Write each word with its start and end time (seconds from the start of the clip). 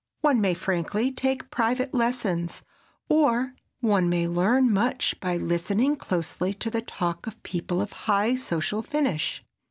One 0.21 0.41
may 0.41 0.55
frankly 0.55 1.11
take 1.11 1.51
private 1.51 1.93
lessons, 1.93 2.63
or 3.07 3.53
one 3.81 4.09
may 4.09 4.27
learn 4.27 4.73
much 4.73 5.13
by 5.19 5.37
listening 5.37 5.95
closely 5.95 6.55
to 6.55 6.71
the 6.71 6.81
talk 6.81 7.27
of 7.27 7.43
people 7.43 7.83
of 7.83 7.93
high 8.09 8.33
social 8.35 8.81
finish. 8.81 9.43